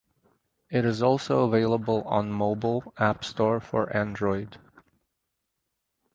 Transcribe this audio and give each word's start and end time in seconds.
It 0.71 0.83
is 0.83 1.03
also 1.03 1.43
available 1.43 2.01
on 2.07 2.31
mobile 2.31 2.91
App 2.97 3.23
Store 3.23 3.59
for 3.59 3.95
Android. 3.95 4.57